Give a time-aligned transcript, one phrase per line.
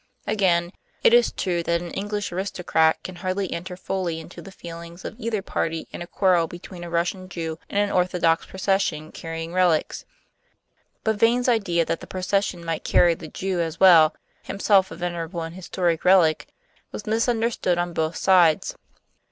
[0.25, 0.71] Again,
[1.03, 5.15] it is true that an English aristocrat can hardly enter fully into the feelings of
[5.19, 10.03] either party in a quarrel between a Russian Jew and an Orthodox procession carrying relics;
[11.03, 15.43] but Vane's idea that the procession might carry the Jew as well, himself a venerable
[15.43, 16.47] and historic relic,
[16.91, 18.75] was misunderstood on both sides.